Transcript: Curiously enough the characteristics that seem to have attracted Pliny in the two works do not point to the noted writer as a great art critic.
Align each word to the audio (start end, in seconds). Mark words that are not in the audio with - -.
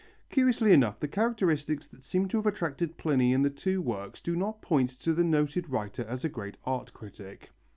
Curiously 0.31 0.71
enough 0.71 0.99
the 0.99 1.07
characteristics 1.07 1.85
that 1.89 2.03
seem 2.03 2.27
to 2.29 2.37
have 2.37 2.47
attracted 2.47 2.97
Pliny 2.97 3.33
in 3.33 3.43
the 3.43 3.51
two 3.51 3.83
works 3.83 4.19
do 4.19 4.35
not 4.35 4.59
point 4.59 4.89
to 5.01 5.13
the 5.13 5.23
noted 5.23 5.69
writer 5.69 6.05
as 6.05 6.25
a 6.25 6.27
great 6.27 6.57
art 6.65 6.91
critic. 6.91 7.51